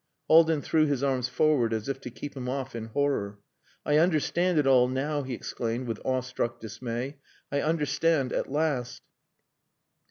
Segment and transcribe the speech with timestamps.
[0.27, 3.37] Haldin threw his arms forward as if to keep him off in horror.
[3.85, 7.19] "I understand it all now," he exclaimed, with awestruck dismay.
[7.51, 9.03] "I understand at last."